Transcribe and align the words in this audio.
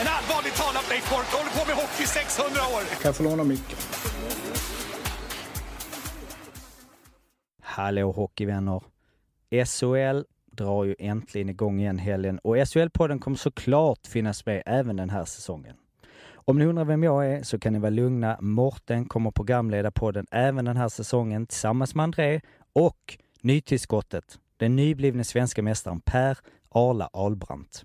En 0.00 0.06
allvarligt 0.06 0.56
talat 0.56 0.88
Leif 0.90 1.10
Boork 1.10 1.26
håller 1.26 1.50
på 1.50 1.66
med 1.68 1.76
hockey 1.76 2.06
600 2.06 2.60
år! 2.74 2.80
Kan 2.90 3.08
jag 3.08 3.16
få 3.16 3.22
låna 3.22 3.44
micken? 3.44 3.78
Hallå 7.62 8.12
hockeyvänner! 8.12 8.82
SHL 9.50 10.24
drar 10.52 10.84
ju 10.84 10.96
äntligen 10.98 11.48
igång 11.48 11.80
igen 11.80 11.98
helgen 11.98 12.38
och 12.38 12.56
SHL-podden 12.56 13.18
kommer 13.18 13.36
såklart 13.36 14.06
finnas 14.06 14.46
med 14.46 14.62
även 14.66 14.96
den 14.96 15.10
här 15.10 15.24
säsongen. 15.24 15.76
Om 16.34 16.58
ni 16.58 16.64
undrar 16.64 16.84
vem 16.84 17.02
jag 17.02 17.26
är 17.26 17.42
så 17.42 17.58
kan 17.58 17.72
ni 17.72 17.78
vara 17.78 17.90
lugna. 17.90 18.36
Morten 18.40 19.04
kommer 19.04 19.30
programleda 19.30 19.90
podden 19.90 20.26
även 20.30 20.64
den 20.64 20.76
här 20.76 20.88
säsongen 20.88 21.46
tillsammans 21.46 21.94
med 21.94 22.04
André 22.04 22.40
och 22.72 23.18
nytillskottet, 23.40 24.38
den 24.56 24.76
nyblivne 24.76 25.24
svenska 25.24 25.62
mästaren 25.62 26.00
Per 26.00 26.38
Arla 26.68 27.10
Albrandt. 27.12 27.84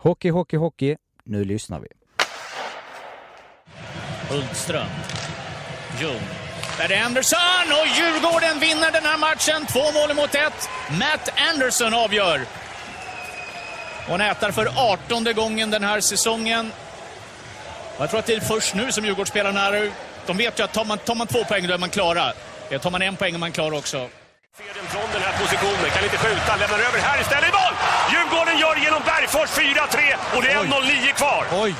Hockey, 0.00 0.30
hockey, 0.30 0.56
hockey. 0.56 0.96
Nu 1.24 1.44
lyssnar 1.44 1.80
vi. 1.80 1.88
Hultström. 4.28 4.86
Ljung. 6.00 6.20
Där 6.78 6.92
är 6.92 7.02
Anderson 7.02 7.66
och 7.80 7.86
Djurgården 7.96 8.60
vinner 8.60 8.92
den 8.92 9.02
här 9.02 9.18
matchen. 9.18 9.66
Två 9.66 9.92
mål 9.92 10.16
mot 10.16 10.34
ett. 10.34 10.68
Matt 10.98 11.28
Anderson 11.50 11.94
avgör. 11.94 12.40
Och 14.10 14.18
nätar 14.18 14.50
för 14.50 14.68
18 14.76 15.24
gången 15.24 15.70
den 15.70 15.84
här 15.84 16.00
säsongen. 16.00 16.72
Och 17.96 18.02
jag 18.02 18.10
tror 18.10 18.20
att 18.20 18.26
det 18.26 18.34
är 18.34 18.40
först 18.40 18.74
nu 18.74 18.92
som 18.92 19.04
Djurgårdsspelarna 19.04 19.60
är... 19.60 19.90
De 20.26 20.36
vet 20.36 20.58
ju 20.58 20.64
att 20.64 20.72
tar 20.72 20.84
man, 20.84 20.98
tar 20.98 21.14
man 21.14 21.26
två 21.26 21.44
poäng 21.44 21.66
då 21.66 21.74
är 21.74 21.78
man 21.78 21.90
klara. 21.90 22.32
Tar 22.80 22.90
man 22.90 23.02
en 23.02 23.16
poäng 23.16 23.34
är 23.34 23.38
man 23.38 23.52
klar 23.52 23.72
också. 23.72 24.08
Feden 24.58 24.86
från 24.94 25.08
den 25.12 25.22
här 25.22 25.34
positionen, 25.42 25.90
kan 25.94 26.04
inte 26.04 26.18
skjuta, 26.18 26.56
lämnar 26.56 26.78
över 26.78 26.98
här 26.98 27.20
istället. 27.20 27.52
Mål! 27.52 27.74
Djurgården 28.12 28.58
gör 28.58 28.76
genom 28.76 29.02
Bergfors 29.10 29.50
4-3 29.50 30.14
och 30.34 30.42
det 30.42 30.48
är 30.52 30.56
1-0-9 30.56 31.12
kvar. 31.20 31.44
Oj! 31.52 31.74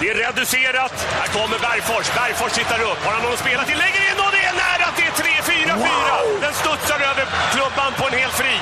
Det 0.00 0.06
är 0.10 0.14
reducerat. 0.26 0.94
Här 1.20 1.28
kommer 1.36 1.58
Bergfors. 1.66 2.06
Bergfors 2.18 2.52
tittar 2.60 2.80
upp. 2.90 3.00
Har 3.06 3.12
han 3.16 3.22
någon 3.22 3.32
att 3.32 3.44
spela 3.46 3.62
till? 3.68 3.78
Lägger 3.84 4.02
in 4.10 4.18
och 4.26 4.32
det 4.36 4.42
är 4.50 4.54
nära 4.66 4.84
att 4.90 4.96
det 5.00 5.06
är 5.10 5.14
3-4-4. 5.22 5.74
Wow. 5.86 6.40
Den 6.46 6.54
studsar 6.62 7.00
över 7.10 7.24
klubban 7.54 7.90
på 7.98 8.04
en 8.10 8.16
helt 8.22 8.36
fri 8.42 8.54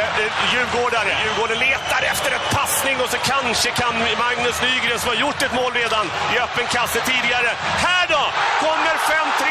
eh, 0.00 0.20
eh, 0.22 0.32
djurgårdare. 0.52 1.10
Djurgården 1.24 1.58
letar 1.66 2.02
efter 2.12 2.30
ett 2.36 2.46
passning 2.58 2.96
och 3.02 3.10
så 3.14 3.18
kanske 3.32 3.70
kan 3.80 3.94
Magnus 4.24 4.58
Nygren 4.66 4.98
som 5.00 5.08
har 5.12 5.18
gjort 5.24 5.40
ett 5.46 5.54
mål 5.60 5.72
redan 5.82 6.04
i 6.34 6.36
öppen 6.44 6.66
kasse 6.76 6.98
tidigare. 7.10 7.50
Här 7.86 8.06
då 8.14 8.24
kommer 8.64 8.94
5-3 9.10 9.44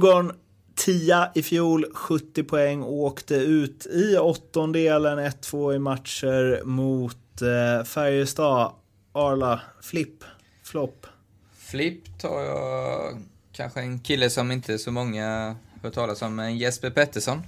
Djurgården 0.00 0.32
10 0.74 1.30
i 1.34 1.42
fjol, 1.42 1.86
70 1.94 2.44
poäng 2.44 2.82
och 2.82 2.92
åkte 2.92 3.34
ut 3.34 3.86
i 3.86 4.16
åttondelen 4.18 5.18
1-2 5.18 5.74
i 5.74 5.78
matcher 5.78 6.64
mot 6.64 7.42
eh, 7.42 7.84
Färjestad. 7.84 8.72
Arla, 9.12 9.60
flipp, 9.82 10.24
flopp. 10.62 11.06
Flipp 11.58 12.18
tar 12.18 12.40
jag 12.40 13.22
kanske 13.52 13.80
en 13.80 14.00
kille 14.00 14.30
som 14.30 14.50
inte 14.50 14.78
så 14.78 14.92
många 14.92 15.56
hört 15.82 15.94
talas 15.94 16.22
om, 16.22 16.34
men 16.34 16.58
Jesper 16.58 16.90
Pettersson. 16.90 17.42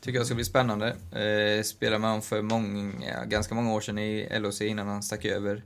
Tycker 0.00 0.18
jag 0.18 0.26
ska 0.26 0.34
bli 0.34 0.44
spännande. 0.44 0.86
Eh, 1.12 1.62
spelade 1.62 1.98
med 1.98 2.10
honom 2.10 2.22
för 2.22 2.42
många, 2.42 3.24
ganska 3.24 3.54
många 3.54 3.72
år 3.72 3.80
sedan 3.80 3.98
i 3.98 4.38
LHC 4.38 4.60
innan 4.60 4.88
han 4.88 5.02
stack 5.02 5.24
över. 5.24 5.62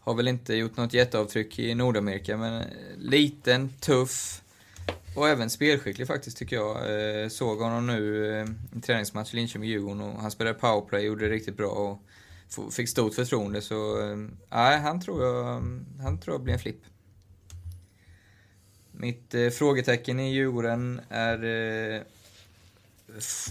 Har 0.00 0.14
väl 0.14 0.28
inte 0.28 0.54
gjort 0.54 0.76
något 0.76 0.94
jätteavtryck 0.94 1.58
i 1.58 1.74
Nordamerika, 1.74 2.36
men 2.36 2.60
eh, 2.60 2.66
liten, 2.98 3.68
tuff, 3.80 4.41
och 5.16 5.28
även 5.28 5.50
spelskicklig 5.50 6.06
faktiskt 6.06 6.36
tycker 6.36 6.56
jag. 6.56 6.76
Eh, 7.22 7.28
såg 7.28 7.58
honom 7.58 7.86
nu 7.86 8.26
eh, 8.40 8.46
i 8.78 8.80
träningsmatch 8.80 9.34
Linköping-Djurgården 9.34 10.00
och 10.00 10.22
han 10.22 10.30
spelade 10.30 10.58
powerplay, 10.58 11.04
gjorde 11.04 11.28
det 11.28 11.34
riktigt 11.34 11.56
bra 11.56 11.68
och 11.68 12.02
fick 12.72 12.88
stort 12.88 13.14
förtroende 13.14 13.62
så, 13.62 14.00
eh, 14.00 14.80
han 14.80 15.00
tror 15.00 15.24
jag, 15.24 15.62
han 16.02 16.20
tror 16.20 16.34
jag 16.34 16.42
blir 16.42 16.54
en 16.54 16.60
flipp. 16.60 16.82
Mitt 18.92 19.34
eh, 19.34 19.48
frågetecken 19.48 20.20
i 20.20 20.32
Djurgården 20.32 21.00
är 21.08 21.44
eh, 21.94 22.00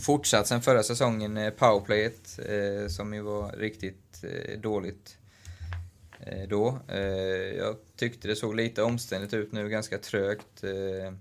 fortsatt 0.06 0.48
sen 0.48 0.62
förra 0.62 0.84
säsongen, 0.84 1.38
eh, 1.38 1.50
powerplayet, 1.50 2.40
eh, 2.40 2.88
som 2.88 3.14
ju 3.14 3.22
var 3.22 3.52
riktigt 3.52 4.24
eh, 4.24 4.60
dåligt 4.60 5.18
eh, 6.20 6.48
då. 6.50 6.80
Eh, 6.88 7.00
jag 7.58 7.76
tyckte 7.96 8.28
det 8.28 8.36
såg 8.36 8.56
lite 8.56 8.84
omständigt 8.84 9.34
ut 9.34 9.52
nu, 9.52 9.70
ganska 9.70 9.98
trögt. 9.98 10.64
Eh, 10.64 11.14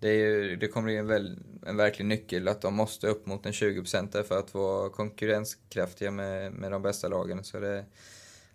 det, 0.00 0.08
är, 0.08 0.56
det 0.56 0.68
kommer 0.68 0.84
bli 0.84 0.96
en, 0.96 1.06
väl, 1.06 1.38
en 1.66 1.76
verklig 1.76 2.06
nyckel 2.06 2.48
att 2.48 2.60
de 2.60 2.74
måste 2.74 3.06
upp 3.06 3.26
mot 3.26 3.46
en 3.46 3.52
20% 3.52 4.22
för 4.22 4.38
att 4.38 4.54
vara 4.54 4.90
konkurrenskraftiga 4.90 6.10
med, 6.10 6.52
med 6.52 6.72
de 6.72 6.82
bästa 6.82 7.08
lagen. 7.08 7.44
Så 7.44 7.60
det, 7.60 7.84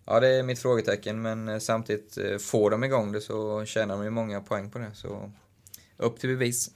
ja, 0.06 0.20
det 0.20 0.28
är 0.28 0.44
mitt 0.44 0.60
frågetecken, 0.60 1.22
men 1.22 1.50
eh, 1.50 1.60
samtidigt 1.60 2.18
eh, 2.18 2.38
får 2.38 2.70
de 2.70 2.84
igång 2.84 3.12
det 3.12 3.22
så 3.22 3.66
tjänar 3.66 3.96
de 3.96 4.04
ju 4.04 4.10
många 4.10 4.42
poäng 4.42 4.72
på 4.72 4.80
det. 4.80 4.92
Så 4.94 5.32
upp 5.98 6.20
till 6.20 6.30
bevis. 6.30 6.72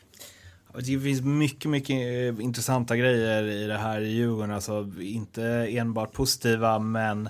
Det 0.73 0.99
finns 0.99 1.22
mycket, 1.22 1.72
mycket 1.72 1.95
eh, 1.95 2.44
intressanta 2.44 2.97
grejer 2.97 3.44
i 3.44 3.67
det 3.67 3.78
här 3.78 4.01
i 4.01 4.07
Djurgården. 4.07 4.51
Alltså, 4.51 4.91
inte 4.99 5.44
enbart 5.69 6.13
positiva, 6.13 6.79
men 6.79 7.29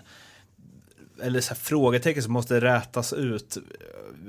eller 1.21 1.41
så 1.41 1.53
här, 1.53 1.55
frågetecken 1.55 2.23
som 2.23 2.33
måste 2.33 2.61
rätas 2.61 3.13
ut 3.13 3.57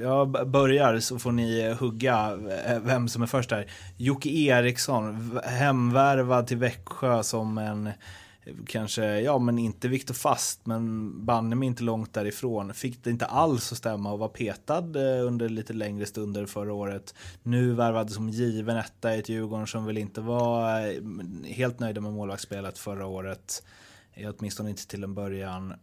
jag 0.00 0.48
börjar 0.50 1.00
så 1.00 1.18
får 1.18 1.32
ni 1.32 1.60
eh, 1.60 1.76
hugga 1.76 2.38
eh, 2.66 2.80
vem 2.80 3.08
som 3.08 3.22
är 3.22 3.26
först 3.26 3.50
här. 3.50 3.70
Jocke 3.96 4.28
Eriksson, 4.28 5.40
hemvärvad 5.44 6.46
till 6.46 6.56
Växjö 6.56 7.22
som 7.22 7.58
en 7.58 7.90
kanske, 8.66 9.20
ja 9.20 9.38
men 9.38 9.58
inte 9.58 9.88
Viktor 9.88 10.14
Fast, 10.14 10.66
men 10.66 11.12
banne 11.24 11.56
mig 11.56 11.66
inte 11.66 11.82
långt 11.82 12.12
därifrån. 12.12 12.74
Fick 12.74 13.04
det 13.04 13.10
inte 13.10 13.26
alls 13.26 13.72
att 13.72 13.78
stämma 13.78 14.12
och 14.12 14.18
var 14.18 14.28
petad 14.28 14.78
eh, 14.78 15.26
under 15.26 15.48
lite 15.48 15.72
längre 15.72 16.06
stunder 16.06 16.46
förra 16.46 16.72
året. 16.72 17.14
Nu 17.42 17.72
värvad 17.72 18.10
som 18.10 18.28
given 18.28 18.76
etta 18.76 19.16
i 19.16 19.18
ett 19.18 19.28
Djurgården 19.28 19.66
som 19.66 19.84
väl 19.84 19.98
inte 19.98 20.20
var 20.20 20.92
helt 21.46 21.80
nöjda 21.80 22.00
med 22.00 22.12
målvaktsspelet 22.12 22.78
förra 22.78 23.06
året. 23.06 23.62
Åtminstone 24.38 24.70
inte 24.70 24.86
till 24.86 25.04
en 25.04 25.14
början. 25.14 25.74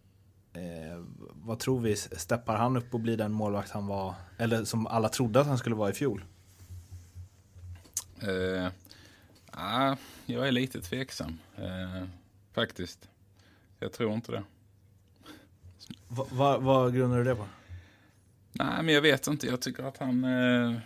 Eh, 0.55 1.03
vad 1.33 1.59
tror 1.59 1.79
vi? 1.79 1.95
Steppar 1.95 2.55
han 2.55 2.77
upp 2.77 2.93
och 2.93 2.99
blir 2.99 3.17
den 3.17 3.31
målvakt 3.31 3.71
han 3.71 3.87
var, 3.87 4.13
eller 4.37 4.65
som 4.65 4.87
alla 4.87 5.09
trodde 5.09 5.41
att 5.41 5.47
han 5.47 5.57
skulle 5.57 5.75
vara 5.75 5.89
i 5.89 5.93
fjol? 5.93 6.23
Uh, 8.27 8.67
ah, 9.51 9.95
jag 10.25 10.47
är 10.47 10.51
lite 10.51 10.81
tveksam, 10.81 11.39
uh, 11.59 12.03
faktiskt. 12.53 13.09
Jag 13.79 13.93
tror 13.93 14.13
inte 14.13 14.31
det. 14.31 14.43
Va, 16.07 16.27
va, 16.31 16.57
vad 16.57 16.95
grundar 16.95 17.17
du 17.17 17.23
det 17.23 17.35
på? 17.35 17.47
Nej, 18.51 18.83
men 18.83 18.93
jag 18.93 19.01
vet 19.01 19.27
inte. 19.27 19.47
Jag 19.47 19.61
tycker 19.61 19.83
att 19.83 19.97
han... 19.97 20.23
Eh... 20.23 20.79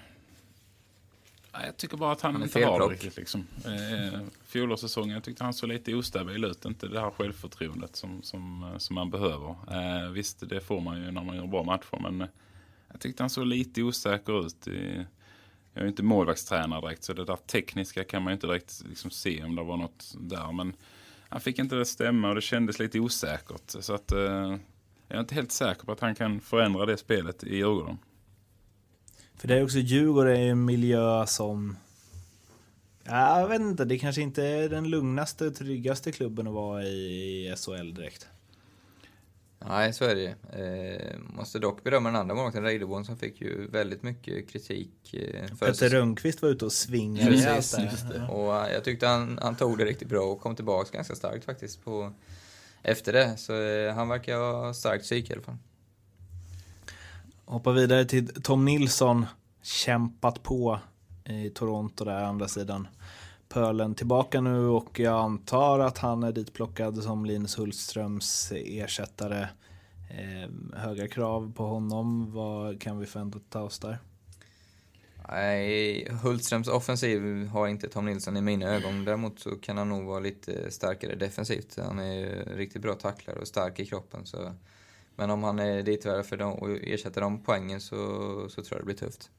Jag 1.65 1.77
tycker 1.77 1.97
bara 1.97 2.11
att 2.11 2.21
han, 2.21 2.33
Han 2.33 2.44
inte 2.44 2.65
har 2.65 2.79
det 2.79 2.94
riktigt. 2.94 3.17
Liksom. 3.17 3.47
Eh, 3.65 4.19
fjolårssäsongen, 4.45 5.13
jag 5.13 5.23
tyckte 5.23 5.44
han 5.44 5.53
såg 5.53 5.69
lite 5.69 5.95
ostabil 5.95 6.45
ut. 6.45 6.65
Inte 6.65 6.88
det 6.88 7.00
här 7.00 7.11
självförtroendet 7.11 7.95
som, 7.95 8.21
som, 8.21 8.63
eh, 8.63 8.77
som 8.77 8.95
man 8.95 9.09
behöver. 9.09 9.50
Eh, 9.50 10.09
visst, 10.11 10.50
det 10.50 10.61
får 10.61 10.81
man 10.81 11.01
ju 11.01 11.11
när 11.11 11.23
man 11.23 11.35
gör 11.35 11.47
bra 11.47 11.63
matcher, 11.63 12.00
men 12.01 12.21
eh, 12.21 12.27
jag 12.91 13.01
tyckte 13.01 13.23
han 13.23 13.29
såg 13.29 13.45
lite 13.45 13.83
osäker 13.83 14.45
ut. 14.45 14.67
I, 14.67 15.06
jag 15.73 15.81
är 15.81 15.85
ju 15.85 15.89
inte 15.89 16.03
målvaktstränare 16.03 16.81
direkt, 16.81 17.03
så 17.03 17.13
det 17.13 17.25
där 17.25 17.35
tekniska 17.35 18.03
kan 18.03 18.23
man 18.23 18.31
ju 18.31 18.33
inte 18.33 18.47
direkt 18.47 18.83
liksom, 18.89 19.12
se 19.12 19.44
om 19.44 19.55
det 19.55 19.63
var 19.63 19.77
något 19.77 20.15
där. 20.19 20.51
Men 20.51 20.73
han 21.29 21.41
fick 21.41 21.59
inte 21.59 21.75
det 21.75 21.85
stämma 21.85 22.29
och 22.29 22.35
det 22.35 22.41
kändes 22.41 22.79
lite 22.79 23.00
osäkert. 23.00 23.63
Så 23.79 23.94
att, 23.94 24.12
eh, 24.12 24.57
jag 25.07 25.15
är 25.15 25.19
inte 25.19 25.35
helt 25.35 25.51
säker 25.51 25.85
på 25.85 25.91
att 25.91 26.00
han 26.00 26.15
kan 26.15 26.39
förändra 26.39 26.85
det 26.85 26.97
spelet 26.97 27.44
i 27.44 27.55
Djurgården. 27.55 27.97
För 29.39 29.47
det 29.47 29.56
är 29.56 29.63
också 29.63 29.77
Djurgården 29.77 30.36
är 30.36 30.51
en 30.51 30.65
miljö 30.65 31.25
som... 31.27 31.77
Ja, 33.03 33.39
jag 33.39 33.47
vet 33.47 33.62
inte, 33.62 33.86
det 33.86 34.00
kanske 34.00 34.21
inte 34.21 34.44
är 34.44 34.69
den 34.69 34.89
lugnaste 34.89 35.45
och 35.45 35.56
tryggaste 35.56 36.12
klubben 36.12 36.47
att 36.47 36.53
vara 36.53 36.83
i, 36.83 37.47
i 37.47 37.56
SHL 37.56 37.94
direkt. 37.94 38.27
Nej, 39.68 39.94
så 39.94 40.06
är 40.06 40.15
det 40.15 40.36
eh, 40.53 41.19
Måste 41.19 41.59
dock 41.59 41.83
berömma 41.83 42.09
den 42.09 42.15
andra 42.15 42.36
målvakten, 42.36 42.63
Reideborn, 42.63 43.06
som 43.06 43.18
fick 43.18 43.41
ju 43.41 43.68
väldigt 43.68 44.03
mycket 44.03 44.50
kritik. 44.50 45.13
Eh, 45.13 45.57
Petter 45.59 45.89
Rönnqvist 45.89 46.41
var 46.41 46.50
ute 46.50 46.65
och 46.65 46.71
svingade 46.71 47.31
Precis. 47.31 48.06
Och 48.30 48.56
eh, 48.56 48.74
jag 48.74 48.83
tyckte 48.83 49.07
han, 49.07 49.39
han 49.41 49.56
tog 49.56 49.77
det 49.77 49.86
riktigt 49.86 50.07
bra 50.09 50.21
och 50.21 50.41
kom 50.41 50.56
tillbaka 50.56 50.89
ganska 50.97 51.15
starkt 51.15 51.45
faktiskt 51.45 51.83
på, 51.83 52.13
efter 52.83 53.13
det. 53.13 53.38
Så 53.38 53.62
eh, 53.62 53.94
han 53.94 54.09
verkar 54.09 54.38
ha 54.38 54.74
starkt 54.74 55.03
psyke 55.03 55.33
i 55.33 55.36
alla 55.36 55.44
fall. 55.44 55.57
Hoppar 57.50 57.74
vidare 57.74 58.06
till 58.06 58.28
Tom 58.28 58.66
Nilsson. 58.66 59.25
Kämpat 59.62 60.44
på 60.44 60.80
i 61.25 61.50
Toronto 61.50 62.06
där, 62.06 62.24
andra 62.24 62.48
sidan 62.48 62.88
pölen. 63.48 63.96
Tillbaka 63.96 64.42
nu 64.42 64.68
och 64.68 65.00
jag 65.00 65.19
antar 65.19 65.80
att 65.80 65.98
han 65.98 66.24
är 66.24 66.31
ditplockad 66.31 67.04
som 67.04 67.25
Linus 67.25 67.60
Hultströms 67.60 68.51
ersättare. 68.56 69.48
Eh, 70.10 70.78
höga 70.80 71.07
krav 71.07 71.54
på 71.56 71.63
honom. 71.63 72.34
Vad 72.34 72.81
kan 72.81 73.00
vi 73.00 73.06
förvänta 73.06 73.62
oss 73.62 73.80
där? 73.80 73.98
Nej, 75.30 76.07
Hultströms 76.24 76.68
offensiv 76.68 77.48
har 77.48 77.68
inte 77.68 77.90
Tom 77.90 78.06
Nilsson 78.06 78.38
i 78.38 78.42
mina 78.42 78.66
ögon. 78.66 79.06
Däremot 79.06 79.40
så 79.40 79.56
kan 79.56 79.78
han 79.78 79.90
nog 79.90 80.06
vara 80.06 80.19
lite 80.19 80.72
starkare 80.72 81.16
defensivt. 81.16 81.78
Han 81.78 82.00
är 82.00 82.13
ju 82.13 82.44
riktigt 82.56 82.81
bra 82.81 82.94
tacklare 82.94 83.40
och 83.40 83.48
stark 83.48 83.80
i 83.80 83.86
kroppen. 83.86 84.25
Så. 84.25 84.54
Men 85.19 85.30
om 85.30 85.44
han 85.44 85.60
är 85.60 85.83
ditvärd 85.83 86.25
för 86.25 86.38
dem 86.38 86.54
och 86.54 86.69
ersätter 86.69 87.21
de 87.21 87.39
poängen 87.44 87.81
så, 87.81 87.95
så 88.50 88.62
tror 88.63 88.68
jag 88.77 88.81
det 88.81 88.86
blir 88.86 88.95
tufft. 88.95 89.31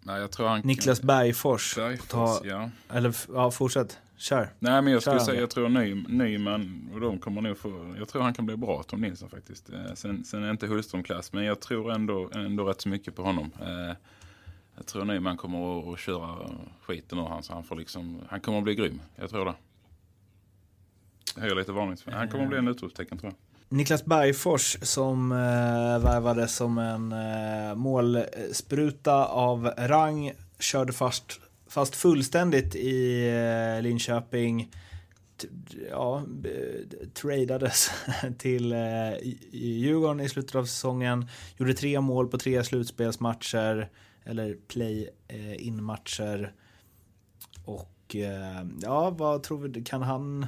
Nej, 0.00 0.20
jag 0.20 0.30
tror 0.30 0.48
han... 0.48 0.60
Niklas 0.60 1.02
Bergfors. 1.02 1.76
Bergfors, 1.76 2.08
Ta, 2.08 2.40
ja. 2.44 2.70
Eller 2.88 3.16
ja, 3.34 3.50
fortsätt. 3.50 3.98
Kör. 4.16 4.48
Nej, 4.58 4.82
men 4.82 4.92
jag 4.92 5.02
skulle 5.02 5.18
Kör, 5.18 5.24
säga, 5.26 5.40
jag 5.40 5.50
tror 5.50 5.68
Ny, 5.68 5.94
Nyman 6.08 6.90
och 6.94 7.00
de 7.00 7.18
kommer 7.18 7.40
nog 7.42 7.58
få, 7.58 7.94
jag 7.98 8.08
tror 8.08 8.22
han 8.22 8.34
kan 8.34 8.46
bli 8.46 8.56
bra, 8.56 8.82
Tom 8.82 9.00
Nilsson 9.00 9.30
faktiskt. 9.30 9.70
Eh, 9.70 9.94
Sen, 9.94 10.24
sen 10.24 10.42
är 10.44 10.50
inte 10.50 10.66
Hultström 10.66 11.02
klass, 11.02 11.32
men 11.32 11.44
jag 11.44 11.60
tror 11.60 11.92
ändå, 11.92 12.30
ändå 12.34 12.64
rätt 12.64 12.80
så 12.80 12.88
mycket 12.88 13.16
på 13.16 13.22
honom. 13.22 13.50
Eh, 13.60 13.96
Jag 14.76 14.86
tror 14.86 15.04
Nyman 15.04 15.36
kommer 15.36 15.80
att, 15.80 15.88
att 15.94 15.98
köra 15.98 16.50
skiten 16.82 17.18
ur 17.18 17.24
han, 17.28 17.42
så 17.42 17.52
han 17.52 17.64
får 17.64 17.76
liksom, 17.76 18.20
han 18.28 18.40
kommer 18.40 18.58
att 18.58 18.64
bli 18.64 18.74
grym. 18.74 19.00
Jag 19.16 19.30
tror 19.30 19.44
det. 19.44 19.54
Jag 21.34 21.42
höjer 21.42 21.54
lite 21.56 21.72
varnings. 21.72 22.04
Han 22.06 22.28
kommer 22.28 22.44
att 22.44 22.50
bli 22.50 22.58
en 22.58 22.68
utropstecken 22.68 23.18
tror 23.18 23.32
jag. 23.32 23.49
Niklas 23.72 24.04
Bergfors 24.04 24.78
som 24.82 25.32
eh, 25.32 25.98
värvades 25.98 26.54
som 26.56 26.78
en 26.78 27.12
eh, 27.12 27.74
målspruta 27.74 29.26
av 29.26 29.66
rang. 29.78 30.32
Körde 30.58 30.92
fast, 30.92 31.40
fast 31.68 31.96
fullständigt 31.96 32.74
i 32.74 33.28
eh, 33.28 33.82
Linköping. 33.82 34.70
T- 35.42 35.48
Ja, 35.90 36.22
tradades 37.14 37.90
till 38.38 38.72
eh, 38.72 38.78
Djurgården 39.52 40.20
i 40.20 40.28
slutet 40.28 40.54
av 40.54 40.64
säsongen. 40.64 41.28
Gjorde 41.56 41.74
tre 41.74 42.00
mål 42.00 42.28
på 42.28 42.38
tre 42.38 42.64
slutspelsmatcher. 42.64 43.88
Eller 44.24 44.56
play-in-matcher. 44.68 46.42
Eh, 46.42 46.48
Och 47.64 48.16
eh, 48.16 48.66
ja, 48.82 49.10
vad 49.10 49.42
tror 49.42 49.58
vi? 49.68 49.84
Kan 49.84 50.02
han 50.02 50.46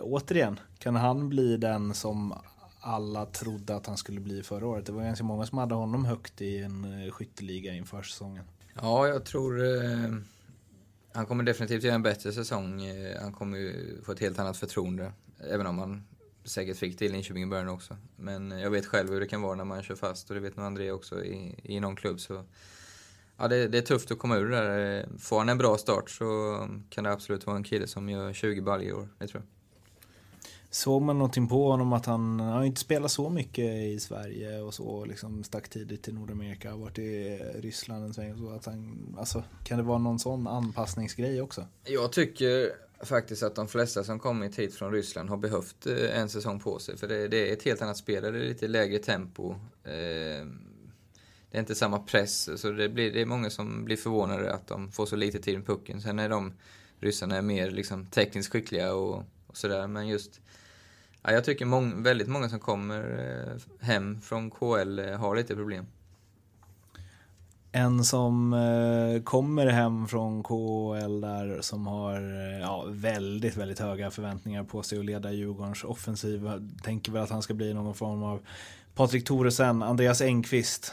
återigen, 0.00 0.60
kan 0.78 0.96
han 0.96 1.28
bli 1.28 1.56
den 1.56 1.94
som 1.94 2.34
alla 2.80 3.26
trodde 3.26 3.76
att 3.76 3.86
han 3.86 3.96
skulle 3.96 4.20
bli 4.20 4.42
förra 4.42 4.66
året? 4.66 4.86
Det 4.86 4.92
var 4.92 5.02
ganska 5.02 5.24
många 5.24 5.46
som 5.46 5.58
hade 5.58 5.74
honom 5.74 6.04
högt 6.04 6.40
i 6.40 6.58
en 6.58 7.04
eh, 7.04 7.12
skytteliga 7.12 7.74
inför 7.74 8.02
säsongen. 8.02 8.44
Ja, 8.74 9.08
jag 9.08 9.24
tror 9.24 9.64
eh, 9.64 10.14
han 11.12 11.26
kommer 11.26 11.44
definitivt 11.44 11.82
göra 11.82 11.94
en 11.94 12.02
bättre 12.02 12.32
säsong. 12.32 12.84
Eh, 12.84 13.22
han 13.22 13.32
kommer 13.32 13.58
ju 13.58 14.02
få 14.04 14.12
ett 14.12 14.20
helt 14.20 14.38
annat 14.38 14.56
förtroende. 14.56 15.12
Även 15.50 15.66
om 15.66 15.78
han 15.78 16.04
säkert 16.44 16.76
fick 16.76 16.98
det 16.98 17.04
i 17.04 17.08
Linköping 17.08 17.42
i 17.42 17.46
början 17.46 17.68
också. 17.68 17.96
Men 18.16 18.52
eh, 18.52 18.60
jag 18.60 18.70
vet 18.70 18.86
själv 18.86 19.10
hur 19.10 19.20
det 19.20 19.26
kan 19.26 19.42
vara 19.42 19.54
när 19.54 19.64
man 19.64 19.82
kör 19.82 19.94
fast 19.94 20.28
och 20.30 20.34
det 20.34 20.40
vet 20.40 20.56
nog 20.56 20.66
André 20.66 20.90
också 20.90 21.24
i, 21.24 21.60
i 21.62 21.80
någon 21.80 21.96
klubb. 21.96 22.20
Så, 22.20 22.44
ja, 23.36 23.48
det, 23.48 23.68
det 23.68 23.78
är 23.78 23.82
tufft 23.82 24.10
att 24.10 24.18
komma 24.18 24.36
ur 24.36 24.50
det 24.50 24.56
där. 24.56 25.08
Får 25.18 25.38
han 25.38 25.48
en 25.48 25.58
bra 25.58 25.78
start 25.78 26.10
så 26.10 26.58
kan 26.90 27.04
det 27.04 27.12
absolut 27.12 27.46
vara 27.46 27.56
en 27.56 27.64
kille 27.64 27.86
som 27.86 28.08
gör 28.08 28.32
20 28.32 28.60
baljor 28.60 28.90
i 28.90 28.92
år. 28.92 29.08
Det 29.18 29.26
tror 29.26 29.42
jag. 29.42 29.48
Såg 30.74 31.02
man 31.02 31.18
någonting 31.18 31.48
på 31.48 31.70
honom 31.70 31.92
att 31.92 32.06
han 32.06 32.40
han 32.40 32.52
har 32.52 32.64
inte 32.64 32.80
spelat 32.80 33.10
så 33.10 33.30
mycket 33.30 33.64
i 33.64 34.00
Sverige 34.00 34.60
och 34.60 34.74
så 34.74 35.04
liksom 35.04 35.44
stack 35.44 35.68
tidigt 35.68 36.02
till 36.02 36.14
Nordamerika, 36.14 36.70
har 36.70 36.78
varit 36.78 36.98
i 36.98 37.38
Ryssland 37.54 38.04
en 38.04 38.14
sväng 38.14 38.32
och 38.32 38.38
så 38.38 38.50
att 38.50 38.66
han, 38.66 39.14
alltså 39.18 39.44
kan 39.64 39.78
det 39.78 39.84
vara 39.84 39.98
någon 39.98 40.18
sån 40.18 40.46
anpassningsgrej 40.46 41.42
också? 41.42 41.66
Jag 41.84 42.12
tycker 42.12 42.72
faktiskt 43.04 43.42
att 43.42 43.54
de 43.54 43.68
flesta 43.68 44.04
som 44.04 44.18
kommit 44.18 44.58
hit 44.58 44.74
från 44.74 44.92
Ryssland 44.92 45.28
har 45.28 45.36
behövt 45.36 45.86
eh, 45.86 46.18
en 46.20 46.28
säsong 46.28 46.60
på 46.60 46.78
sig. 46.78 46.96
För 46.96 47.08
det, 47.08 47.28
det 47.28 47.48
är 47.48 47.52
ett 47.52 47.62
helt 47.62 47.82
annat 47.82 47.96
spel, 47.96 48.22
det 48.22 48.28
är 48.28 48.32
lite 48.32 48.68
lägre 48.68 48.98
tempo. 48.98 49.50
Eh, 49.84 50.46
det 51.50 51.58
är 51.58 51.58
inte 51.58 51.74
samma 51.74 51.98
press, 51.98 52.60
så 52.60 52.70
det, 52.70 52.88
blir, 52.88 53.12
det 53.12 53.20
är 53.20 53.26
många 53.26 53.50
som 53.50 53.84
blir 53.84 53.96
förvånade 53.96 54.52
att 54.52 54.66
de 54.66 54.92
får 54.92 55.06
så 55.06 55.16
lite 55.16 55.38
tid 55.38 55.54
med 55.54 55.66
pucken. 55.66 56.02
Sen 56.02 56.18
är 56.18 56.28
de 56.28 56.52
ryssarna 57.00 57.36
är 57.36 57.42
mer 57.42 57.70
liksom, 57.70 58.06
tekniskt 58.06 58.52
skickliga 58.52 58.94
och, 58.94 59.24
och 59.46 59.56
sådär. 59.56 59.86
Men 59.86 60.08
just, 60.08 60.40
ja, 61.24 61.32
jag 61.32 61.44
tycker 61.44 61.64
mång, 61.66 62.02
väldigt 62.02 62.28
många 62.28 62.48
som 62.48 62.60
kommer 62.60 63.00
eh, 63.50 63.86
hem 63.86 64.20
från 64.20 64.50
KL 64.50 64.98
eh, 64.98 65.16
har 65.18 65.36
lite 65.36 65.54
problem. 65.54 65.86
En 67.72 68.04
som 68.04 68.52
eh, 68.52 69.22
kommer 69.22 69.66
hem 69.66 70.08
från 70.08 70.42
KHL 70.42 71.20
där 71.20 71.58
som 71.60 71.86
har 71.86 72.16
eh, 72.20 72.60
ja, 72.60 72.84
väldigt, 72.88 73.56
väldigt 73.56 73.78
höga 73.78 74.10
förväntningar 74.10 74.64
på 74.64 74.82
sig 74.82 74.98
att 74.98 75.04
leda 75.04 75.32
Djurgårdens 75.32 75.84
offensiv. 75.84 76.50
Tänker 76.82 77.12
väl 77.12 77.22
att 77.22 77.30
han 77.30 77.42
ska 77.42 77.54
bli 77.54 77.74
någon 77.74 77.94
form 77.94 78.22
av 78.22 78.40
Patrik 78.94 79.24
Thoresen, 79.24 79.82
Andreas 79.82 80.20
Engqvist. 80.20 80.92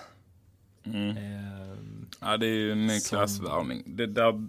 Mm. 0.84 1.10
Eh, 1.18 1.78
Ja, 2.22 2.38
det 2.38 2.46
är 2.46 2.54
ju 2.56 2.72
en 2.72 2.90
Som- 3.00 3.10
klassvärvning. 3.18 3.84
Det 3.86 4.08
där, 4.08 4.48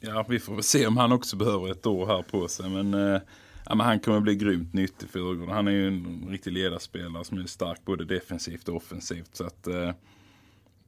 ja, 0.00 0.24
vi 0.28 0.38
får 0.40 0.54
väl 0.54 0.62
se 0.62 0.86
om 0.86 0.96
han 0.96 1.12
också 1.12 1.36
behöver 1.36 1.70
ett 1.70 1.86
år 1.86 2.06
här 2.06 2.22
på 2.22 2.48
sig. 2.48 2.70
Men, 2.70 2.94
eh, 3.14 3.20
ja, 3.66 3.74
men 3.74 3.86
han 3.86 4.00
kommer 4.00 4.20
bli 4.20 4.36
grymt 4.36 4.72
nyttig 4.72 5.08
för 5.08 5.18
Djurgården. 5.18 5.54
Han 5.54 5.68
är 5.68 5.72
ju 5.72 5.88
en 5.88 6.26
riktig 6.30 6.52
ledarspelare 6.52 7.24
som 7.24 7.38
är 7.38 7.46
stark 7.46 7.84
både 7.84 8.04
defensivt 8.04 8.68
och 8.68 8.76
offensivt. 8.76 9.36
Så 9.36 9.44
att, 9.44 9.66
eh, 9.66 9.90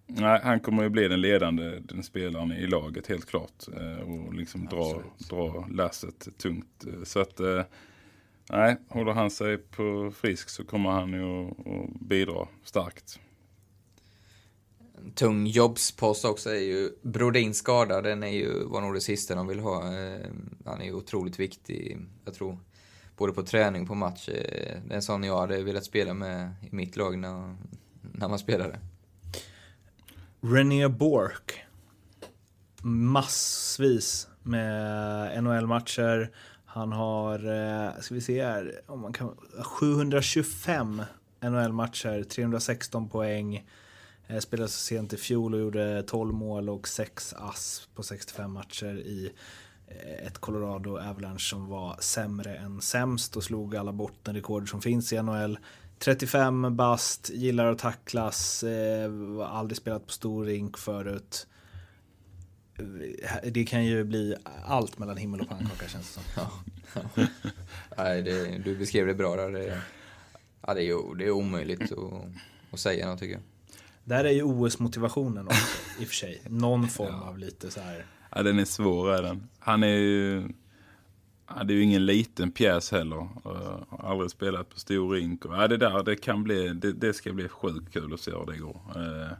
nej, 0.06 0.40
han 0.42 0.60
kommer 0.60 0.82
ju 0.82 0.88
bli 0.88 1.08
den 1.08 1.20
ledande 1.20 1.78
den 1.80 2.02
spelaren 2.02 2.52
i 2.52 2.66
laget 2.66 3.06
helt 3.06 3.26
klart. 3.26 3.64
Eh, 3.76 4.08
och 4.10 4.34
liksom 4.34 4.66
dra, 4.66 5.02
dra 5.30 5.66
lasset 5.70 6.28
tungt. 6.38 6.84
Så 7.04 7.20
att, 7.20 7.40
eh, 7.40 7.62
nej, 8.50 8.76
håller 8.88 9.12
han 9.12 9.30
sig 9.30 9.58
på 9.58 10.12
frisk 10.16 10.48
så 10.48 10.64
kommer 10.64 10.90
han 10.90 11.12
ju 11.12 11.48
att- 11.48 12.00
bidra 12.00 12.48
starkt. 12.64 13.20
Tung 15.14 15.46
jobbspost 15.46 16.24
också 16.24 16.50
är 16.50 16.60
ju 16.60 16.90
Brodins 17.02 17.58
skada, 17.58 18.02
den 18.02 18.22
är 18.22 18.28
ju, 18.28 18.64
var 18.64 18.80
nog 18.80 18.94
det 18.94 19.00
sista 19.00 19.34
de 19.34 19.46
vill 19.46 19.58
ha. 19.60 19.82
Han 20.64 20.80
är 20.80 20.84
ju 20.84 20.92
otroligt 20.92 21.40
viktig, 21.40 21.98
jag 22.24 22.34
tror, 22.34 22.58
både 23.16 23.32
på 23.32 23.42
träning 23.42 23.82
och 23.82 23.88
på 23.88 23.94
match. 23.94 24.28
Eh, 24.28 24.80
det 24.84 24.92
är 24.92 24.96
en 24.96 25.02
sån 25.02 25.24
jag 25.24 25.40
hade 25.40 25.62
velat 25.62 25.84
spela 25.84 26.14
med 26.14 26.54
i 26.60 26.74
mitt 26.74 26.96
lag 26.96 27.18
när, 27.18 27.56
när 28.00 28.28
man 28.28 28.38
spelade. 28.38 28.78
René 30.40 30.88
Bork. 30.88 31.64
Massvis 32.82 34.28
med 34.42 35.44
NHL-matcher. 35.44 36.30
Han 36.66 36.92
har, 36.92 37.34
eh, 37.34 38.00
ska 38.00 38.14
vi 38.14 38.20
se 38.20 38.44
här, 38.44 38.80
om 38.86 39.00
man 39.00 39.12
kan, 39.12 39.36
725 39.62 41.02
NHL-matcher, 41.40 42.24
316 42.24 43.08
poäng. 43.08 43.66
Eh, 44.26 44.38
spelade 44.38 44.68
så 44.68 44.78
sent 44.78 45.12
i 45.12 45.16
fjol 45.16 45.54
och 45.54 45.60
gjorde 45.60 46.02
12 46.02 46.34
mål 46.34 46.68
och 46.68 46.88
6 46.88 47.32
ass 47.32 47.88
på 47.94 48.02
65 48.02 48.52
matcher 48.52 48.98
i 48.98 49.32
ett 50.26 50.38
Colorado 50.38 50.98
Avalanche 50.98 51.38
som 51.38 51.66
var 51.68 51.96
sämre 52.00 52.56
än 52.56 52.80
sämst 52.80 53.36
och 53.36 53.44
slog 53.44 53.76
alla 53.76 53.92
bottenrekord 53.92 54.70
som 54.70 54.80
finns 54.82 55.12
i 55.12 55.22
NHL. 55.22 55.58
35 55.98 56.76
bast, 56.76 57.30
gillar 57.30 57.66
att 57.72 57.78
tacklas, 57.78 58.62
eh, 58.62 59.10
aldrig 59.40 59.76
spelat 59.76 60.06
på 60.06 60.12
stor 60.12 60.44
rink 60.44 60.78
förut. 60.78 61.46
Eh, 62.78 63.50
Det 63.52 63.64
kan 63.64 63.84
ju 63.84 64.04
bli 64.04 64.36
allt 64.64 64.98
mellan 64.98 65.16
himmel 65.16 65.40
och 65.40 65.48
pannkaka 65.48 65.88
känns 65.88 66.14
det 66.14 66.20
som. 66.20 66.22
Ja. 66.36 66.50
Nej, 67.96 68.22
det, 68.22 68.58
du 68.58 68.76
beskrev 68.76 69.06
det 69.06 69.14
bra 69.14 69.36
där. 69.36 69.50
Det, 69.50 69.80
ja, 70.66 70.74
det, 70.74 70.82
är, 70.82 71.14
det 71.14 71.24
är 71.24 71.30
omöjligt 71.30 71.92
att, 71.92 72.24
att 72.70 72.80
säga 72.80 73.08
något 73.08 73.18
tycker 73.20 73.32
jag. 73.32 73.42
Där 74.04 74.24
är 74.24 74.30
ju 74.30 74.42
OS-motivationen 74.42 75.46
också 75.46 75.66
i 76.00 76.04
och 76.04 76.08
för 76.08 76.14
sig. 76.14 76.42
Någon 76.48 76.88
form 76.88 77.22
av 77.22 77.38
lite 77.38 77.70
så 77.70 77.80
här. 77.80 78.06
Ja, 78.36 78.42
den 78.42 78.58
är 78.58 78.64
svår 78.64 79.12
är 79.12 79.22
den. 79.22 79.48
Han 79.58 79.82
är 79.82 79.96
ju... 79.96 80.48
Han 81.46 81.70
är 81.70 81.74
ju 81.74 81.82
ingen 81.82 82.06
liten 82.06 82.50
pjäs 82.50 82.92
heller. 82.92 83.16
Uh, 83.16 83.84
har 83.88 84.10
aldrig 84.10 84.30
spelat 84.30 84.70
på 84.70 84.78
stor 84.80 85.10
rink. 85.10 85.42
Ja, 85.44 85.68
det 85.68 85.76
där 85.76 86.02
det 86.02 86.16
kan 86.16 86.42
bli, 86.42 86.68
det, 86.68 86.92
det 86.92 87.12
ska 87.12 87.32
bli 87.32 87.48
sjukt 87.48 87.92
kul 87.92 88.14
att 88.14 88.20
se 88.20 88.30
hur 88.30 88.46
det 88.46 88.58
går. 88.58 88.80
Eh, 88.96 89.32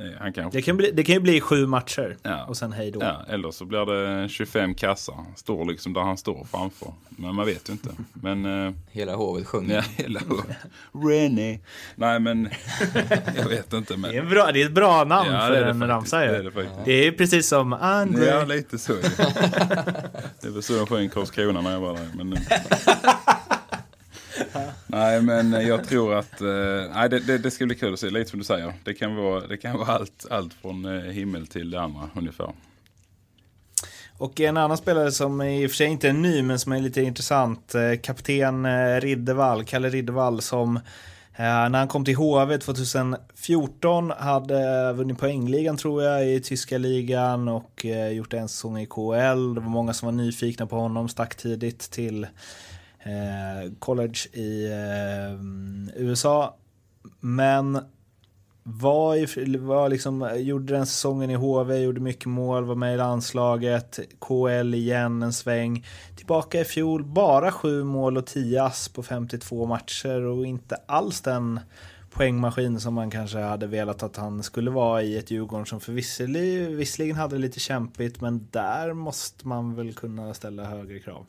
Uh, 0.00 0.10
han 0.20 0.32
kan... 0.32 0.50
det, 0.50 0.62
kan 0.62 0.76
bli, 0.76 0.90
det 0.90 1.04
kan 1.04 1.14
ju 1.14 1.20
bli 1.20 1.40
sju 1.40 1.66
matcher 1.66 2.16
ja. 2.22 2.44
och 2.44 2.56
sen 2.56 2.72
hej 2.72 2.90
då. 2.90 3.00
Ja, 3.02 3.24
eller 3.28 3.50
så 3.50 3.64
blir 3.64 3.86
det 3.86 4.28
25 4.28 4.74
kassar. 4.74 5.24
Står 5.36 5.64
liksom 5.64 5.92
där 5.92 6.00
han 6.00 6.16
står 6.16 6.44
framför. 6.44 6.92
Men 7.08 7.34
man 7.34 7.46
vet 7.46 7.68
ju 7.68 7.72
inte. 7.72 7.88
Men, 8.12 8.46
uh... 8.46 8.72
Hela 8.90 9.14
hovet 9.14 9.46
sjunger. 9.46 9.74
Ja, 9.74 10.04
hela 10.04 10.20
hovet. 10.20 10.56
Rennie. 10.92 11.60
Nej 11.94 12.20
men, 12.20 12.48
jag 13.36 13.48
vet 13.48 13.72
inte. 13.72 13.96
Men... 13.96 14.10
Det, 14.10 14.16
är 14.16 14.22
bra, 14.22 14.52
det 14.52 14.62
är 14.62 14.66
ett 14.66 14.72
bra 14.72 15.04
namn 15.04 15.32
ja, 15.32 15.46
för 15.46 15.62
en 15.62 15.86
ramsa 15.86 16.24
ju. 16.24 16.30
Det, 16.30 16.36
är 16.36 16.42
det, 16.42 16.50
faktiskt. 16.50 16.84
det 16.84 17.06
är 17.06 17.12
precis 17.12 17.48
som 17.48 17.72
André. 17.72 18.26
Ja, 18.26 18.44
lite 18.44 18.78
så. 18.78 18.92
det 20.42 20.50
var 20.50 20.60
så 20.60 20.72
jag 20.72 20.88
sjöng 20.88 21.08
Karlskrona 21.08 21.60
när 21.60 21.72
jag 21.72 21.80
var 21.80 21.94
där. 21.94 22.08
Men... 22.14 22.38
nej, 24.98 25.22
men 25.22 25.52
jag 25.66 25.88
tror 25.88 26.14
att 26.14 26.40
eh, 26.40 26.48
nej, 26.94 27.08
det, 27.08 27.18
det, 27.18 27.38
det, 27.38 27.50
ska 27.50 27.66
bli 27.66 27.74
kul 27.74 27.92
att 27.92 28.00
se. 28.00 28.10
Lite 28.10 28.30
som 28.30 28.38
du 28.38 28.44
säger. 28.44 28.72
Det 28.84 28.94
kan 28.94 29.16
vara, 29.16 29.46
det 29.46 29.56
kan 29.56 29.78
vara 29.78 29.88
allt, 29.88 30.26
allt 30.30 30.54
från 30.54 30.84
eh, 30.84 31.12
himmel 31.12 31.46
till 31.46 31.70
det 31.70 31.80
andra 31.80 32.10
ungefär. 32.14 32.52
Och 34.18 34.40
en 34.40 34.56
annan 34.56 34.76
spelare 34.76 35.12
som 35.12 35.42
i 35.42 35.66
och 35.66 35.70
för 35.70 35.76
sig 35.76 35.86
inte 35.86 36.08
är 36.08 36.12
ny 36.12 36.42
men 36.42 36.58
som 36.58 36.72
är 36.72 36.80
lite 36.80 37.02
intressant. 37.02 37.74
Eh, 37.74 38.00
kapten 38.02 38.66
Riddervall, 39.00 39.64
Kalle 39.64 39.88
Riddervall 39.90 40.42
som 40.42 40.80
när 41.40 41.78
han 41.78 41.88
kom 41.88 42.04
till 42.04 42.16
HV 42.16 42.58
2014 42.58 44.10
hade 44.18 44.92
vunnit 44.92 45.18
poängligan 45.18 45.76
tror 45.76 46.02
jag 46.02 46.28
i 46.28 46.40
tyska 46.40 46.78
ligan 46.78 47.48
och 47.48 47.86
gjort 48.12 48.32
en 48.32 48.48
säsong 48.48 48.78
i 48.78 48.86
KL. 48.86 49.54
Det 49.54 49.60
var 49.60 49.70
många 49.70 49.92
som 49.92 50.06
var 50.06 50.12
nyfikna 50.12 50.66
på 50.66 50.76
honom, 50.76 51.08
stack 51.08 51.34
tidigt 51.34 51.90
till 51.90 52.26
Eh, 53.08 53.72
college 53.78 54.18
i 54.32 54.66
eh, 54.66 56.02
USA. 56.02 56.56
Men 57.20 57.78
var, 58.62 59.16
i, 59.16 59.56
var 59.56 59.88
liksom, 59.88 60.30
gjorde 60.36 60.72
den 60.72 60.86
säsongen 60.86 61.30
i 61.30 61.34
HV, 61.34 61.78
gjorde 61.78 62.00
mycket 62.00 62.26
mål, 62.26 62.64
var 62.64 62.74
med 62.74 62.94
i 62.94 62.96
landslaget, 62.96 63.98
KL 64.20 64.74
igen 64.74 65.22
en 65.22 65.32
sväng. 65.32 65.86
Tillbaka 66.16 66.60
i 66.60 66.64
fjol, 66.64 67.04
bara 67.04 67.52
sju 67.52 67.84
mål 67.84 68.16
och 68.16 68.26
tio 68.26 68.62
ass 68.62 68.88
på 68.88 69.02
52 69.02 69.66
matcher 69.66 70.20
och 70.20 70.46
inte 70.46 70.76
alls 70.86 71.20
den 71.20 71.60
poängmaskin 72.10 72.80
som 72.80 72.94
man 72.94 73.10
kanske 73.10 73.38
hade 73.38 73.66
velat 73.66 74.02
att 74.02 74.16
han 74.16 74.42
skulle 74.42 74.70
vara 74.70 75.02
i 75.02 75.18
ett 75.18 75.30
Djurgården 75.30 75.66
som 75.66 75.80
för 75.80 75.92
visserligen, 75.92 76.76
visserligen 76.76 77.16
hade 77.16 77.36
det 77.36 77.42
lite 77.42 77.60
kämpigt 77.60 78.20
men 78.20 78.48
där 78.50 78.92
måste 78.92 79.48
man 79.48 79.74
väl 79.74 79.94
kunna 79.94 80.34
ställa 80.34 80.64
högre 80.64 80.98
krav. 80.98 81.26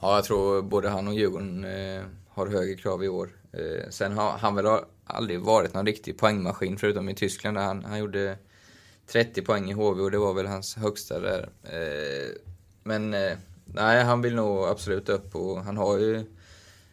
Ja, 0.00 0.14
jag 0.14 0.24
tror 0.24 0.62
både 0.62 0.88
han 0.88 1.08
och 1.08 1.14
Djurgården 1.14 1.64
eh, 1.64 2.04
har 2.28 2.46
högre 2.46 2.74
krav 2.74 3.04
i 3.04 3.08
år. 3.08 3.30
Eh, 3.52 3.90
sen 3.90 4.12
har 4.12 4.30
han 4.30 4.54
väl 4.54 4.66
aldrig 5.04 5.40
varit 5.40 5.74
någon 5.74 5.86
riktig 5.86 6.18
poängmaskin 6.18 6.76
förutom 6.78 7.08
i 7.08 7.14
Tyskland 7.14 7.56
där 7.56 7.64
han, 7.64 7.84
han 7.84 7.98
gjorde 7.98 8.38
30 9.06 9.42
poäng 9.42 9.70
i 9.70 9.72
HV 9.72 10.02
och 10.02 10.10
det 10.10 10.18
var 10.18 10.34
väl 10.34 10.46
hans 10.46 10.76
högsta 10.76 11.20
där. 11.20 11.48
Eh, 11.62 12.34
men 12.82 13.14
eh, 13.14 13.32
nej, 13.64 14.04
han 14.04 14.22
vill 14.22 14.34
nog 14.34 14.64
absolut 14.64 15.08
upp 15.08 15.34
och 15.34 15.64
han 15.64 15.76
har 15.76 15.98
ju 15.98 16.24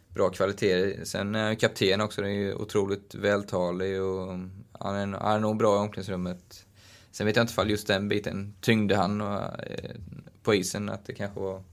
bra 0.09 0.29
kvaliteter. 0.29 1.05
Sen 1.05 1.35
är 1.35 1.43
han 1.43 1.55
kapten 1.55 2.01
också, 2.01 2.21
det 2.21 2.27
är 2.27 2.31
ju 2.31 2.53
otroligt 2.53 3.15
vältalig 3.15 4.01
och 4.01 4.23
mm, 4.23 4.51
han 4.71 4.95
är, 4.95 5.17
han 5.17 5.35
är 5.35 5.39
nog 5.39 5.57
bra 5.57 5.75
i 5.75 5.79
omklädningsrummet. 5.79 6.65
Sen 7.11 7.27
vet 7.27 7.35
jag 7.35 7.43
inte 7.43 7.51
ifall 7.51 7.69
just 7.69 7.87
den 7.87 8.07
biten 8.07 8.55
tyngde 8.61 8.95
han 8.95 9.21
och, 9.21 9.41
eh, 9.63 9.95
på 10.43 10.53
isen, 10.53 10.89
att 10.89 11.05
det 11.05 11.13
kanske 11.13 11.39
var 11.39 11.63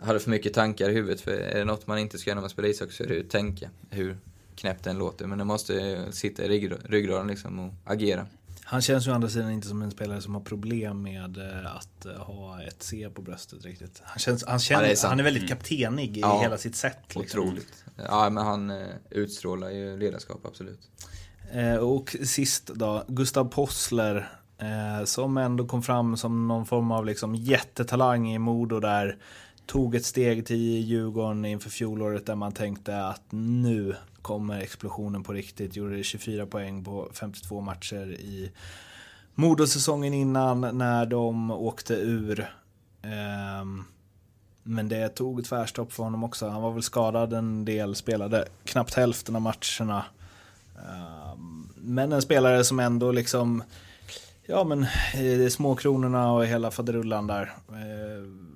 hade 0.00 0.20
för 0.20 0.30
mycket 0.30 0.54
tankar 0.54 0.90
i 0.90 0.92
huvudet. 0.92 1.20
För 1.20 1.30
är 1.30 1.58
det 1.58 1.64
något 1.64 1.86
man 1.86 1.98
inte 1.98 2.18
ska 2.18 2.30
göra 2.30 2.34
när 2.34 2.42
man 2.42 2.50
spelar 2.50 2.68
ishockey 2.68 2.92
så 2.92 3.02
är 3.02 3.08
det 3.08 3.20
att 3.20 3.30
tänka. 3.30 3.70
Hur 3.90 4.18
knäppt 4.58 4.84
den 4.84 4.98
låter. 4.98 5.26
Men 5.26 5.38
det 5.38 5.44
måste 5.44 6.06
sitta 6.12 6.44
i 6.44 6.68
ryggraden 6.88 7.26
liksom 7.26 7.58
och 7.58 7.74
agera. 7.84 8.26
Han 8.64 8.82
känns 8.82 9.06
ju 9.06 9.10
å 9.10 9.14
andra 9.14 9.28
sidan 9.28 9.50
inte 9.50 9.68
som 9.68 9.82
en 9.82 9.90
spelare 9.90 10.20
som 10.20 10.34
har 10.34 10.40
problem 10.42 11.02
med 11.02 11.36
eh, 11.36 11.76
att 11.76 12.06
eh, 12.06 12.12
ha 12.12 12.62
ett 12.62 12.82
C 12.82 13.10
på 13.14 13.22
bröstet 13.22 13.64
riktigt. 13.64 14.02
Han, 14.04 14.18
känns, 14.18 14.44
han, 14.46 14.58
känns, 14.58 15.02
ja, 15.02 15.08
han 15.08 15.20
är 15.20 15.24
väldigt 15.24 15.42
mm. 15.42 15.48
kaptenig 15.48 16.16
i 16.16 16.20
ja, 16.20 16.42
hela 16.42 16.58
sitt 16.58 16.76
sätt. 16.76 17.14
Liksom. 17.14 17.40
Otroligt. 17.40 17.84
Ja, 18.08 18.30
men 18.30 18.44
han 18.44 18.70
eh, 18.70 18.86
utstrålar 19.10 19.70
ju 19.70 19.98
ledarskap, 19.98 20.46
absolut. 20.46 20.80
och 21.80 22.16
sist 22.24 22.66
då, 22.66 23.04
Gustav 23.08 23.44
Possler. 23.44 24.28
som 25.04 25.36
ändå 25.36 25.66
kom 25.66 25.82
fram 25.82 26.16
som 26.16 26.48
någon 26.48 26.66
form 26.66 26.90
av 26.90 27.06
liksom 27.06 27.34
jättetalang 27.34 28.34
i 28.34 28.38
Modo 28.38 28.80
där 28.80 29.18
tog 29.68 29.94
ett 29.94 30.04
steg 30.04 30.46
till 30.46 30.84
Djurgården 30.84 31.44
inför 31.44 31.70
fjolåret 31.70 32.26
där 32.26 32.34
man 32.34 32.52
tänkte 32.52 33.04
att 33.04 33.22
nu 33.30 33.96
kommer 34.22 34.60
explosionen 34.60 35.24
på 35.24 35.32
riktigt. 35.32 35.76
Gjorde 35.76 36.02
24 36.02 36.46
poäng 36.46 36.84
på 36.84 37.08
52 37.12 37.60
matcher 37.60 38.10
i 38.10 38.50
Modosäsongen 39.34 40.14
innan 40.14 40.60
när 40.60 41.06
de 41.06 41.50
åkte 41.50 41.94
ur. 41.94 42.52
Ehm, 43.02 43.84
men 44.62 44.88
det 44.88 45.08
tog 45.08 45.44
tvärstopp 45.44 45.92
för 45.92 46.02
honom 46.02 46.24
också. 46.24 46.48
Han 46.48 46.62
var 46.62 46.72
väl 46.72 46.82
skadad 46.82 47.32
en 47.32 47.64
del, 47.64 47.94
spelade 47.94 48.44
knappt 48.64 48.94
hälften 48.94 49.36
av 49.36 49.42
matcherna. 49.42 50.04
Ehm, 50.76 51.68
men 51.74 52.12
en 52.12 52.22
spelare 52.22 52.64
som 52.64 52.80
ändå 52.80 53.12
liksom, 53.12 53.62
ja 54.46 54.64
men 54.64 54.82
eh, 55.14 55.48
småkronorna 55.48 56.32
och 56.32 56.46
hela 56.46 56.70
faderullan 56.70 57.26
där 57.26 57.54
ehm, 57.68 58.47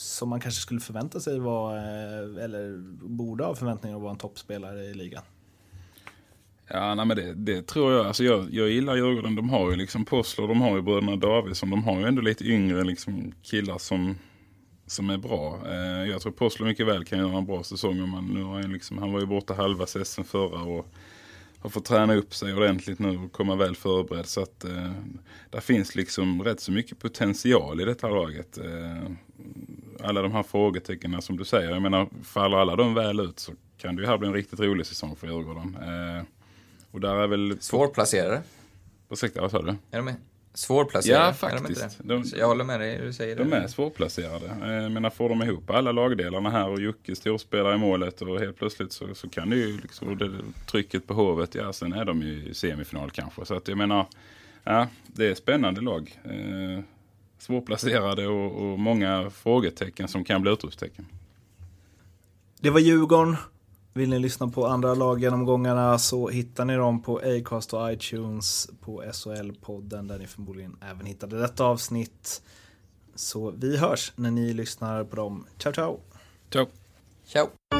som 0.00 0.28
man 0.28 0.40
kanske 0.40 0.60
skulle 0.60 0.80
förvänta 0.80 1.20
sig 1.20 1.38
vara, 1.38 1.76
eh, 1.76 2.44
eller 2.44 2.78
borde 3.08 3.44
ha 3.44 3.54
förväntningar 3.54 3.96
att 3.96 4.02
vara 4.02 4.12
en 4.12 4.18
toppspelare 4.18 4.84
i 4.84 4.94
ligan. 4.94 5.22
Ja, 6.72 6.94
nej, 6.94 7.06
men 7.06 7.16
det, 7.16 7.34
det, 7.34 7.66
tror 7.66 7.92
jag. 7.92 8.06
Alltså 8.06 8.24
jag, 8.24 8.54
jag 8.54 8.68
gillar 8.68 8.96
Djurgården. 8.96 9.36
De 9.36 9.50
har 9.50 9.70
ju 9.70 9.76
liksom 9.76 10.04
Possler, 10.04 10.48
de 10.48 10.60
har 10.60 10.76
ju 10.76 10.82
bröderna 10.82 11.16
Davidsson. 11.16 11.70
De 11.70 11.84
har 11.84 12.00
ju 12.00 12.06
ändå 12.06 12.22
lite 12.22 12.44
yngre 12.44 12.84
liksom, 12.84 13.32
killar 13.42 13.78
som, 13.78 14.18
som 14.86 15.10
är 15.10 15.18
bra. 15.18 15.60
Eh, 15.66 16.10
jag 16.10 16.20
tror 16.20 16.32
Possler 16.32 16.66
mycket 16.66 16.86
väl 16.86 17.04
kan 17.04 17.18
göra 17.18 17.38
en 17.38 17.46
bra 17.46 17.62
säsong. 17.62 18.00
Om 18.00 18.10
man, 18.10 18.26
nu 18.26 18.42
har 18.42 18.62
han, 18.62 18.72
liksom, 18.72 18.98
han 18.98 19.12
var 19.12 19.20
ju 19.20 19.26
borta 19.26 19.54
halva 19.54 19.86
säsongen 19.86 20.28
förra 20.28 20.62
och 20.62 20.86
har 21.60 21.70
fått 21.70 21.84
träna 21.84 22.14
upp 22.14 22.34
sig 22.34 22.54
ordentligt 22.54 22.98
nu 22.98 23.18
och 23.18 23.32
komma 23.32 23.56
väl 23.56 23.76
förberedd. 23.76 24.26
Så 24.26 24.42
att 24.42 24.64
eh, 24.64 24.92
där 25.50 25.60
finns 25.60 25.94
liksom 25.94 26.42
rätt 26.42 26.60
så 26.60 26.72
mycket 26.72 26.98
potential 26.98 27.80
i 27.80 27.84
detta 27.84 28.08
laget. 28.08 28.58
Eh, 28.58 29.10
alla 30.04 30.22
de 30.22 30.32
här 30.32 30.42
frågetecknen 30.42 31.22
som 31.22 31.36
du 31.36 31.44
säger. 31.44 31.70
Jag 31.70 31.82
menar, 31.82 32.08
faller 32.24 32.56
alla 32.56 32.76
de 32.76 32.94
väl 32.94 33.20
ut 33.20 33.38
så 33.38 33.52
kan 33.78 33.96
det 33.96 34.02
ju 34.02 34.08
här 34.08 34.18
bli 34.18 34.28
en 34.28 34.34
riktigt 34.34 34.60
rolig 34.60 34.86
säsong 34.86 35.16
för 35.16 35.26
Djurgården. 35.26 35.76
Eh, 35.82 36.24
och 36.90 37.00
där 37.00 37.16
är 37.16 37.26
väl... 37.26 37.56
Svårplacerade. 37.60 38.42
Ursäkta, 39.10 39.40
vad 39.40 39.50
sa 39.50 39.62
du? 39.62 39.70
Är 39.70 39.76
de 39.90 40.04
med? 40.04 40.14
Svårplacerade? 40.54 41.26
Ja, 41.26 41.32
faktiskt. 41.32 41.98
De, 41.98 42.24
jag 42.36 42.46
håller 42.46 42.64
med 42.64 42.80
dig, 42.80 42.98
du 42.98 43.12
säger 43.12 43.36
de 43.36 43.44
det. 43.44 43.56
De 43.56 43.62
är 43.62 43.68
svårplacerade. 43.68 44.46
Eh, 44.62 44.72
jag 44.72 44.92
menar, 44.92 45.10
får 45.10 45.28
de 45.28 45.42
ihop 45.42 45.70
alla 45.70 45.92
lagdelarna 45.92 46.50
här 46.50 46.68
och 46.68 46.80
Jocke 46.80 47.16
storspelare 47.16 47.74
i 47.74 47.78
målet 47.78 48.22
och 48.22 48.40
helt 48.40 48.56
plötsligt 48.56 48.92
så, 48.92 49.14
så 49.14 49.28
kan 49.28 49.50
det 49.50 49.56
ju 49.56 49.76
liksom, 49.80 50.18
det, 50.18 50.30
trycket 50.66 51.06
på 51.06 51.14
hovet, 51.14 51.54
ja 51.54 51.72
sen 51.72 51.92
är 51.92 52.04
de 52.04 52.22
ju 52.22 52.48
i 52.48 52.54
semifinal 52.54 53.10
kanske. 53.10 53.44
Så 53.44 53.54
att 53.54 53.68
jag 53.68 53.78
menar, 53.78 54.06
ja, 54.64 54.86
det 55.06 55.26
är 55.26 55.34
spännande 55.34 55.80
lag. 55.80 56.20
Eh, 56.24 56.84
svårplacerade 57.40 58.26
och, 58.26 58.72
och 58.72 58.78
många 58.78 59.30
frågetecken 59.30 60.08
som 60.08 60.24
kan 60.24 60.42
bli 60.42 60.52
utropstecken. 60.52 61.06
Det 62.60 62.70
var 62.70 62.80
Djurgården. 62.80 63.36
Vill 63.92 64.10
ni 64.10 64.18
lyssna 64.18 64.48
på 64.48 64.66
andra 64.66 64.94
laggenomgångarna 64.94 65.98
så 65.98 66.28
hittar 66.28 66.64
ni 66.64 66.76
dem 66.76 67.02
på 67.02 67.18
Acast 67.18 67.74
och 67.74 67.92
iTunes 67.92 68.70
på 68.80 69.02
SHL-podden 69.02 70.08
där 70.08 70.18
ni 70.18 70.26
förmodligen 70.26 70.76
även 70.90 71.06
hittade 71.06 71.38
detta 71.38 71.64
avsnitt. 71.64 72.42
Så 73.14 73.50
vi 73.50 73.76
hörs 73.76 74.12
när 74.16 74.30
ni 74.30 74.52
lyssnar 74.52 75.04
på 75.04 75.16
dem. 75.16 75.46
Ciao, 75.58 75.72
ciao! 75.72 76.00
Ciao! 76.50 76.66
Ciao! 77.24 77.79